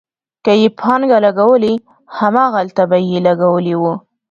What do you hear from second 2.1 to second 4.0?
هماغلته به یې لګولې وي.